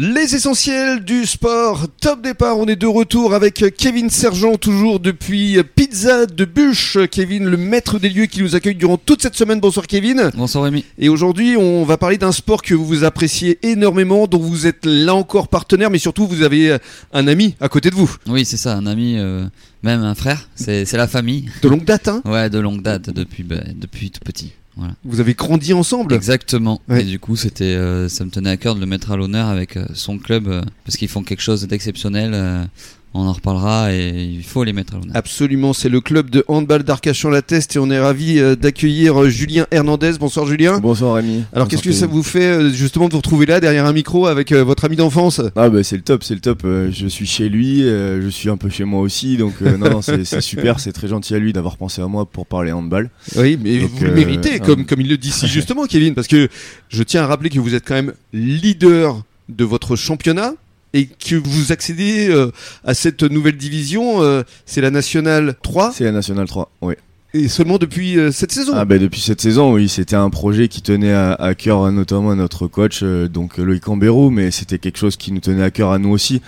Les 0.00 0.36
essentiels 0.36 1.02
du 1.02 1.26
sport, 1.26 1.88
top 2.00 2.22
départ, 2.22 2.56
on 2.56 2.66
est 2.66 2.76
de 2.76 2.86
retour 2.86 3.34
avec 3.34 3.64
Kevin 3.76 4.10
Sergent, 4.10 4.54
toujours 4.54 5.00
depuis 5.00 5.58
Pizza 5.74 6.24
de 6.24 6.44
Bûche. 6.44 6.98
Kevin, 7.10 7.46
le 7.46 7.56
maître 7.56 7.98
des 7.98 8.08
lieux 8.08 8.26
qui 8.26 8.40
nous 8.40 8.54
accueille 8.54 8.76
durant 8.76 8.96
toute 8.96 9.22
cette 9.22 9.34
semaine. 9.34 9.58
Bonsoir 9.58 9.88
Kevin. 9.88 10.30
Bonsoir 10.36 10.62
Rémi. 10.62 10.84
Et 10.98 11.08
aujourd'hui, 11.08 11.56
on 11.56 11.84
va 11.84 11.96
parler 11.96 12.16
d'un 12.16 12.30
sport 12.30 12.62
que 12.62 12.74
vous 12.74 13.02
appréciez 13.02 13.58
énormément, 13.66 14.28
dont 14.28 14.38
vous 14.38 14.68
êtes 14.68 14.86
là 14.86 15.16
encore 15.16 15.48
partenaire, 15.48 15.90
mais 15.90 15.98
surtout 15.98 16.28
vous 16.28 16.42
avez 16.42 16.76
un 17.12 17.26
ami 17.26 17.56
à 17.60 17.68
côté 17.68 17.90
de 17.90 17.96
vous. 17.96 18.14
Oui, 18.28 18.44
c'est 18.44 18.56
ça, 18.56 18.76
un 18.76 18.86
ami, 18.86 19.16
euh, 19.18 19.46
même 19.82 20.04
un 20.04 20.14
frère, 20.14 20.48
c'est 20.54 20.92
la 20.92 21.08
famille. 21.08 21.50
De 21.60 21.68
longue 21.68 21.84
date, 21.84 22.06
hein 22.06 22.22
Ouais, 22.24 22.48
de 22.48 22.60
longue 22.60 22.82
date, 22.82 23.10
depuis, 23.10 23.42
bah, 23.42 23.56
depuis 23.74 24.12
tout 24.12 24.20
petit. 24.24 24.52
Voilà. 24.78 24.94
Vous 25.04 25.18
avez 25.18 25.34
grandi 25.34 25.72
ensemble 25.74 26.14
Exactement. 26.14 26.80
Ouais. 26.88 27.02
Et 27.02 27.04
du 27.04 27.18
coup, 27.18 27.34
c'était, 27.34 27.64
euh, 27.64 28.08
ça 28.08 28.24
me 28.24 28.30
tenait 28.30 28.50
à 28.50 28.56
cœur 28.56 28.76
de 28.76 28.80
le 28.80 28.86
mettre 28.86 29.10
à 29.10 29.16
l'honneur 29.16 29.48
avec 29.48 29.76
euh, 29.76 29.84
son 29.94 30.18
club 30.18 30.46
euh, 30.46 30.62
parce 30.84 30.96
qu'ils 30.96 31.08
font 31.08 31.24
quelque 31.24 31.42
chose 31.42 31.66
d'exceptionnel. 31.66 32.68
On 33.14 33.26
en 33.26 33.32
reparlera 33.32 33.92
et 33.92 34.10
il 34.22 34.44
faut 34.44 34.64
les 34.64 34.72
mettre 34.72 34.94
à 34.94 34.98
l'honneur. 34.98 35.16
Absolument, 35.16 35.72
c'est 35.72 35.88
le 35.88 36.00
club 36.00 36.30
de 36.30 36.44
handball 36.48 36.82
d'Arcachon-la-Teste 36.82 37.76
et 37.76 37.78
on 37.78 37.90
est 37.90 37.98
ravi 37.98 38.38
euh, 38.38 38.54
d'accueillir 38.56 39.22
euh, 39.22 39.28
Julien 39.28 39.66
Hernandez. 39.70 40.12
Bonsoir 40.20 40.46
Julien. 40.46 40.78
Bonsoir 40.78 41.14
Rémi. 41.14 41.44
Alors 41.52 41.68
qu'est-ce 41.68 41.82
que 41.82 41.92
ça 41.92 42.06
vous 42.06 42.22
fait 42.22 42.44
euh, 42.44 42.70
justement 42.70 43.08
de 43.08 43.12
vous 43.12 43.18
retrouver 43.18 43.46
là 43.46 43.60
derrière 43.60 43.86
un 43.86 43.92
micro 43.92 44.26
avec 44.26 44.52
votre 44.52 44.84
ami 44.84 44.96
d'enfance? 44.96 45.40
Ah 45.56 45.68
bah 45.68 45.82
c'est 45.82 45.96
le 45.96 46.02
top, 46.02 46.24
c'est 46.24 46.34
le 46.34 46.40
top. 46.40 46.62
Je 46.64 47.06
suis 47.06 47.26
chez 47.26 47.48
lui, 47.48 47.80
je 47.82 48.28
suis 48.28 48.50
un 48.50 48.56
peu 48.56 48.68
chez 48.68 48.84
moi 48.84 49.00
aussi, 49.00 49.36
donc 49.36 49.54
euh, 49.62 49.76
non, 49.76 50.02
c'est 50.02 50.40
super, 50.40 50.80
c'est 50.80 50.92
très 50.92 51.08
gentil 51.08 51.34
à 51.34 51.38
lui 51.38 51.52
d'avoir 51.52 51.76
pensé 51.76 52.02
à 52.02 52.06
moi 52.06 52.26
pour 52.26 52.46
parler 52.46 52.72
handball. 52.72 53.10
Oui, 53.36 53.58
mais 53.62 53.78
Donc, 53.78 53.90
vous 53.90 54.04
le 54.04 54.12
méritez, 54.12 54.56
euh, 54.56 54.58
comme, 54.58 54.86
comme 54.86 55.00
il 55.00 55.08
le 55.08 55.16
dit 55.16 55.30
si 55.30 55.46
justement, 55.46 55.84
Kevin, 55.88 56.14
parce 56.14 56.28
que 56.28 56.48
je 56.88 57.02
tiens 57.02 57.22
à 57.22 57.26
rappeler 57.26 57.50
que 57.50 57.60
vous 57.60 57.74
êtes 57.74 57.86
quand 57.86 57.94
même 57.94 58.12
leader 58.32 59.22
de 59.48 59.64
votre 59.64 59.96
championnat 59.96 60.52
et 60.94 61.06
que 61.06 61.36
vous 61.36 61.72
accédez 61.72 62.28
euh, 62.30 62.50
à 62.84 62.94
cette 62.94 63.22
nouvelle 63.22 63.56
division, 63.56 64.22
euh, 64.22 64.42
c'est 64.66 64.80
la 64.80 64.90
Nationale 64.90 65.54
3, 65.62 65.92
C'est 65.92 66.04
la 66.04 66.12
Nationale 66.12 66.46
3, 66.46 66.70
oui. 66.80 66.94
et 67.34 67.48
seulement 67.48 67.78
depuis 67.78 68.18
euh, 68.18 68.32
cette 68.32 68.52
saison. 68.52 68.72
Ah 68.74 68.84
bah 68.84 68.98
depuis 68.98 69.20
cette 69.20 69.40
saison, 69.40 69.72
oui, 69.74 69.88
c'était 69.88 70.16
un 70.16 70.30
projet 70.30 70.68
qui 70.68 70.80
tenait 70.82 71.12
à, 71.12 71.32
à 71.34 71.54
cœur 71.54 71.82
euh, 71.82 71.90
notamment 71.90 72.30
à 72.30 72.34
notre 72.34 72.66
coach, 72.66 73.02
donc 73.02 73.58
Loïc 73.58 73.82
Cambérou, 73.82 74.30
mais 74.30 74.50
c'était 74.50 74.78
quelque 74.78 74.98
chose 74.98 75.16
qui 75.16 75.30
nous 75.32 75.40
tenait 75.40 75.62
à 75.62 75.70
cœur 75.70 75.92
à 75.92 75.98
nous 75.98 76.10
aussi. 76.10 76.40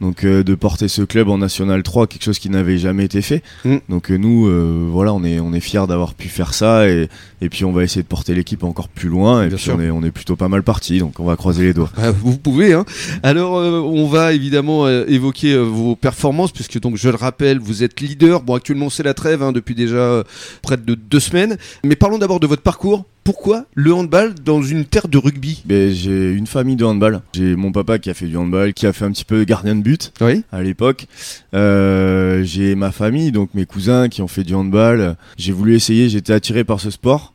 Donc 0.00 0.24
euh, 0.24 0.42
de 0.42 0.54
porter 0.54 0.88
ce 0.88 1.02
club 1.02 1.28
en 1.28 1.38
National 1.38 1.82
3, 1.82 2.06
quelque 2.06 2.22
chose 2.24 2.38
qui 2.38 2.48
n'avait 2.50 2.78
jamais 2.78 3.04
été 3.04 3.20
fait. 3.22 3.42
Mm. 3.64 3.76
Donc 3.88 4.10
euh, 4.10 4.16
nous, 4.16 4.46
euh, 4.46 4.88
voilà, 4.90 5.12
on 5.12 5.22
est 5.24 5.40
on 5.40 5.52
est 5.52 5.60
fiers 5.60 5.86
d'avoir 5.86 6.14
pu 6.14 6.28
faire 6.28 6.54
ça 6.54 6.88
et, 6.88 7.08
et 7.42 7.48
puis 7.50 7.64
on 7.64 7.72
va 7.72 7.82
essayer 7.84 8.02
de 8.02 8.06
porter 8.06 8.34
l'équipe 8.34 8.64
encore 8.64 8.88
plus 8.88 9.08
loin 9.08 9.42
et 9.42 9.48
Bien 9.48 9.56
puis 9.56 9.64
sûr. 9.64 9.74
on 9.76 9.80
est 9.80 9.90
on 9.90 10.02
est 10.02 10.10
plutôt 10.10 10.36
pas 10.36 10.48
mal 10.48 10.62
parti, 10.62 10.98
donc 10.98 11.20
on 11.20 11.24
va 11.24 11.36
croiser 11.36 11.64
les 11.64 11.74
doigts. 11.74 11.90
Ah, 12.02 12.12
vous 12.12 12.38
pouvez. 12.38 12.72
Hein. 12.72 12.86
Alors, 13.22 13.58
euh, 13.58 13.78
on 13.80 14.06
va 14.06 14.32
évidemment 14.32 14.86
euh, 14.86 15.04
évoquer 15.06 15.56
vos 15.58 15.96
performances, 15.96 16.50
puisque 16.50 16.80
donc 16.80 16.96
je 16.96 17.10
le 17.10 17.16
rappelle, 17.16 17.58
vous 17.58 17.82
êtes 17.82 18.00
leader. 18.00 18.42
Bon, 18.42 18.54
actuellement 18.54 18.88
c'est 18.88 19.02
la 19.02 19.12
trêve 19.12 19.42
hein, 19.42 19.52
depuis 19.52 19.74
déjà 19.74 19.96
euh, 19.96 20.22
près 20.62 20.78
de 20.78 20.94
deux 20.94 21.20
semaines. 21.20 21.58
Mais 21.84 21.94
parlons 21.96 22.16
d'abord 22.18 22.40
de 22.40 22.46
votre 22.46 22.62
parcours. 22.62 23.04
Pourquoi 23.22 23.66
le 23.74 23.92
handball 23.92 24.34
dans 24.34 24.62
une 24.62 24.84
terre 24.86 25.06
de 25.06 25.18
rugby? 25.18 25.62
Ben, 25.66 25.92
j'ai 25.92 26.32
une 26.32 26.46
famille 26.46 26.74
de 26.76 26.84
handball. 26.84 27.20
J'ai 27.34 27.54
mon 27.54 27.70
papa 27.70 27.98
qui 27.98 28.08
a 28.10 28.14
fait 28.14 28.26
du 28.26 28.36
handball, 28.36 28.72
qui 28.72 28.86
a 28.86 28.92
fait 28.92 29.04
un 29.04 29.12
petit 29.12 29.26
peu 29.26 29.38
de 29.40 29.44
gardien 29.44 29.76
de 29.76 29.82
but 29.82 30.12
Oui. 30.20 30.42
à 30.50 30.62
l'époque. 30.62 31.06
Euh, 31.54 32.42
j'ai 32.44 32.74
ma 32.74 32.90
famille, 32.92 33.30
donc 33.30 33.50
mes 33.54 33.66
cousins 33.66 34.08
qui 34.08 34.22
ont 34.22 34.28
fait 34.28 34.42
du 34.42 34.54
handball. 34.54 35.16
J'ai 35.36 35.52
voulu 35.52 35.74
essayer, 35.74 36.08
j'étais 36.08 36.32
attiré 36.32 36.64
par 36.64 36.80
ce 36.80 36.90
sport. 36.90 37.34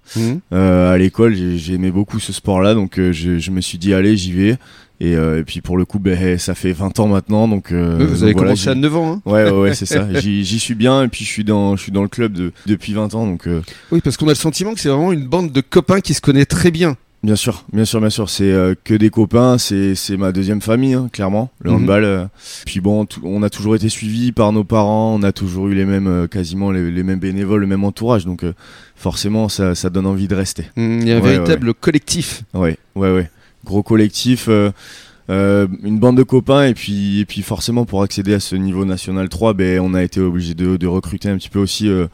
Euh, 0.53 0.91
à 0.93 0.97
l'école, 0.97 1.35
j'ai- 1.35 1.57
j'aimais 1.57 1.91
beaucoup 1.91 2.19
ce 2.19 2.33
sport-là, 2.33 2.73
donc 2.73 2.97
euh, 2.99 3.11
je, 3.11 3.37
je 3.37 3.51
me 3.51 3.61
suis 3.61 3.77
dit 3.77 3.93
allez, 3.93 4.17
j'y 4.17 4.33
vais. 4.33 4.57
Et, 5.01 5.15
euh, 5.15 5.39
et 5.39 5.43
puis 5.43 5.59
pour 5.61 5.77
le 5.77 5.83
coup, 5.85 5.99
ben, 5.99 6.37
ça 6.37 6.55
fait 6.55 6.71
20 6.71 6.99
ans 6.99 7.07
maintenant, 7.07 7.47
donc. 7.47 7.71
euh, 7.71 7.97
vous 7.99 8.05
donc 8.13 8.23
avez 8.23 8.31
voilà, 8.33 8.47
commencé 8.49 8.69
à 8.69 8.73
j'y- 8.73 8.79
9 8.79 8.95
ans. 8.95 9.11
Hein. 9.13 9.21
Ouais, 9.29 9.43
ouais, 9.43 9.51
ouais, 9.51 9.73
c'est 9.75 9.85
ça. 9.85 10.07
J'y 10.21 10.59
suis 10.59 10.75
bien, 10.75 11.03
et 11.03 11.07
puis 11.09 11.25
je 11.25 11.29
suis 11.29 11.43
dans, 11.43 11.75
je 11.75 11.81
suis 11.81 11.91
dans 11.91 12.01
le 12.03 12.07
club 12.07 12.31
de, 12.33 12.51
depuis 12.65 12.93
20 12.93 13.13
ans, 13.15 13.25
donc. 13.27 13.47
euh, 13.47 13.61
Oui, 13.91 13.99
parce 14.01 14.15
qu'on 14.17 14.27
a 14.27 14.31
le 14.31 14.35
sentiment 14.35 14.73
que 14.73 14.79
c'est 14.79 14.89
vraiment 14.89 15.11
une 15.11 15.27
bande 15.27 15.51
de 15.51 15.61
copains 15.61 15.99
qui 15.99 16.13
se 16.13 16.21
connaît 16.21 16.45
très 16.45 16.71
bien. 16.71 16.95
Bien 17.23 17.35
sûr, 17.35 17.65
bien 17.73 17.85
sûr, 17.85 17.99
bien 18.01 18.11
sûr. 18.11 18.29
C'est 18.29 18.53
que 18.83 18.93
des 18.93 19.09
copains, 19.09 19.57
c'est 19.57 19.95
ma 20.15 20.31
deuxième 20.31 20.61
famille, 20.61 20.93
hein, 20.93 21.09
clairement, 21.11 21.49
le 21.59 21.71
Mhm. 21.71 21.77
handball. 21.77 22.29
Puis 22.67 22.81
bon, 22.81 23.07
on 23.23 23.41
a 23.41 23.49
toujours 23.49 23.75
été 23.75 23.89
suivis 23.89 24.31
par 24.31 24.51
nos 24.51 24.63
parents, 24.63 25.15
on 25.19 25.23
a 25.23 25.31
toujours 25.31 25.67
eu 25.69 25.73
les 25.73 25.85
mêmes, 25.85 26.27
quasiment 26.29 26.69
les, 26.69 26.91
les 26.91 27.01
mêmes 27.01 27.17
bénévoles, 27.17 27.61
le 27.61 27.67
même 27.67 27.83
entourage. 27.83 28.25
Donc 28.25 28.45
forcément, 28.95 29.49
ça, 29.49 29.73
ça 29.75 29.89
donne 29.89 30.05
envie 30.05 30.27
de 30.27 30.35
rester. 30.35 30.65
Mm, 30.75 30.99
Il 31.01 31.07
y 31.07 31.11
a 31.11 31.17
un 31.17 31.21
Ouais, 31.21 31.31
véritable 31.33 31.73
collectif. 31.73 32.43
Ouais, 32.53 32.77
ouais, 32.95 33.11
ouais. 33.11 33.29
Gros 33.65 33.83
collectif, 33.83 34.45
euh, 34.47 34.71
euh, 35.29 35.67
une 35.83 35.97
bande 35.99 36.17
de 36.17 36.23
copains, 36.23 36.65
et 36.67 36.73
puis, 36.75 37.19
et 37.19 37.25
puis 37.25 37.41
forcément, 37.41 37.85
pour 37.85 38.03
accéder 38.03 38.33
à 38.35 38.39
ce 38.39 38.55
niveau 38.55 38.85
national 38.85 39.27
3, 39.27 39.53
ben, 39.53 39.79
on 39.81 39.93
a 39.95 40.03
été 40.03 40.21
obligé 40.21 40.53
de, 40.53 40.77
de 40.77 40.87
recruter 40.87 41.29
un 41.29 41.37
petit 41.37 41.49
peu 41.49 41.57
aussi 41.59 41.89
euh, 41.89 42.05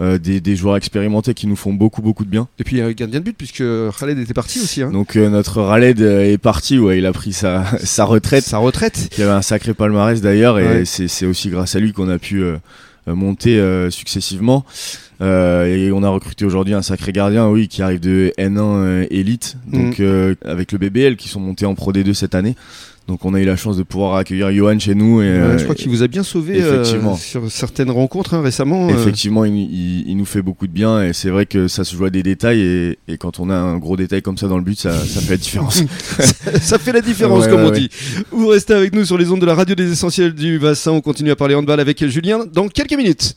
euh, 0.00 0.18
des, 0.18 0.40
des 0.40 0.54
joueurs 0.56 0.76
expérimentés 0.76 1.34
qui 1.34 1.46
nous 1.48 1.56
font 1.56 1.72
beaucoup, 1.72 2.00
beaucoup 2.00 2.24
de 2.24 2.30
bien. 2.30 2.46
Et 2.60 2.64
puis 2.64 2.76
il 2.76 2.78
y 2.78 2.82
a 2.82 2.86
un 2.86 2.92
gardien 2.92 3.18
de 3.20 3.24
but, 3.24 3.36
puisque 3.36 3.62
Khaled 3.98 4.18
était 4.18 4.34
parti 4.34 4.60
aussi. 4.60 4.82
Hein. 4.82 4.90
Donc 4.92 5.16
notre 5.16 5.62
Raled 5.62 6.00
euh, 6.00 6.32
est 6.32 6.38
parti, 6.38 6.78
ouais, 6.78 6.98
il 6.98 7.06
a 7.06 7.12
pris 7.12 7.32
sa, 7.32 7.64
sa 7.84 8.04
retraite. 8.04 8.44
Sa 8.44 8.58
retraite. 8.58 9.08
qui 9.10 9.22
avait 9.22 9.32
un 9.32 9.42
sacré 9.42 9.74
palmarès 9.74 10.20
d'ailleurs 10.20 10.58
et 10.60 10.66
Ouais. 10.66 10.84
c'est 10.84 11.26
aussi 11.26 11.48
grâce 11.50 11.74
à 11.76 11.80
lui 11.80 11.92
qu'on 11.92 12.08
a 12.08 12.18
pu 12.18 12.42
monter 13.06 13.60
successivement 13.90 14.64
et 15.20 15.90
on 15.92 16.02
a 16.02 16.08
recruté 16.08 16.44
aujourd'hui 16.44 16.74
un 16.74 16.82
sacré 16.82 17.12
gardien 17.12 17.48
oui 17.48 17.68
qui 17.68 17.82
arrive 17.82 18.00
de 18.00 18.32
N1 18.38 18.58
euh, 18.58 19.06
Elite 19.10 19.56
donc 19.72 20.00
euh, 20.00 20.34
avec 20.44 20.72
le 20.72 20.78
BBL 20.78 21.16
qui 21.16 21.28
sont 21.28 21.40
montés 21.40 21.66
en 21.66 21.74
Pro 21.74 21.92
D2 21.92 22.12
cette 22.14 22.34
année 22.34 22.56
donc 23.06 23.24
on 23.26 23.34
a 23.34 23.40
eu 23.40 23.44
la 23.44 23.54
chance 23.56 23.76
de 23.76 23.82
pouvoir 23.82 24.16
accueillir 24.16 24.50
Johan 24.50 24.78
chez 24.78 24.94
nous 24.94 25.20
et 25.20 25.26
Ouais, 25.26 25.30
euh, 25.30 25.58
je 25.58 25.64
crois 25.64 25.74
qu'il 25.74 25.90
vous 25.90 26.02
a 26.02 26.08
bien 26.08 26.22
sauvé 26.22 26.62
euh, 26.62 26.84
sur 27.16 27.50
certaines 27.50 27.90
rencontres 27.90 28.32
hein, 28.32 28.40
récemment. 28.40 28.88
euh. 28.88 28.92
Effectivement, 28.94 29.44
il, 29.44 29.54
il- 29.54 30.08
il 30.08 30.16
nous 30.16 30.24
fait 30.24 30.40
beaucoup 30.40 30.66
de 30.66 30.72
bien 30.72 31.02
et 31.04 31.12
c'est 31.12 31.28
vrai 31.28 31.44
que 31.44 31.68
ça 31.68 31.84
se 31.84 31.94
joue 31.96 32.06
à 32.06 32.10
des 32.10 32.22
détails 32.22 32.60
et, 32.62 32.98
et 33.06 33.18
quand 33.18 33.40
on 33.40 33.50
a 33.50 33.54
un 33.56 33.76
gros 33.76 33.98
détail 33.98 34.22
comme 34.22 34.38
ça 34.38 34.48
dans 34.48 34.56
le 34.56 34.64
but, 34.64 34.78
ça, 34.80 34.98
ça 34.98 35.20
fait 35.20 35.32
la 35.32 35.36
différence. 35.36 35.82
ça 36.62 36.78
fait 36.78 36.92
la 36.92 37.02
différence, 37.02 37.44
Ouais, 37.44 37.50
comme 37.50 37.60
ouais, 37.64 37.68
on 37.68 37.72
dit. 37.72 37.90
Vous 38.30 38.46
restez 38.48 38.72
avec 38.72 38.94
nous 38.94 39.04
sur 39.04 39.18
les 39.18 39.30
ondes 39.30 39.40
de 39.42 39.46
la 39.46 39.54
radio 39.54 39.74
des 39.74 39.92
essentiels 39.92 40.32
du 40.32 40.58
bassin. 40.58 40.92
On 40.92 41.02
continue 41.02 41.30
à 41.30 41.36
parler 41.36 41.54
handball 41.54 41.80
avec 41.80 42.02
Julien 42.06 42.46
dans 42.50 42.68
quelques 42.68 42.96
minutes. 42.96 43.36